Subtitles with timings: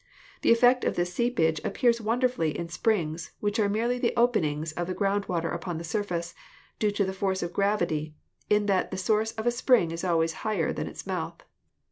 [0.41, 4.87] The effect of this seepage appears wonderfully in springs, which are merely the openings of
[4.87, 6.33] the ground water upon the surface,
[6.79, 8.15] due to the force of gravity,
[8.49, 11.43] in that the source of a spring is always higher than its mouth.